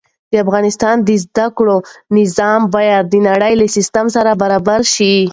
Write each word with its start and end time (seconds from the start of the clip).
د 0.31 0.33
افغانستان 0.45 0.95
د 1.07 1.09
زده 1.23 1.47
کړې 1.57 1.77
نظام 2.17 2.61
باید 2.75 3.03
د 3.09 3.15
نړۍ 3.29 3.53
له 3.61 3.65
سيستم 3.75 4.05
سره 4.15 4.31
برابر 4.41 4.81
شي. 4.93 5.15